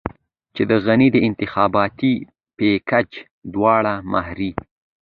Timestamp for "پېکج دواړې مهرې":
2.57-4.51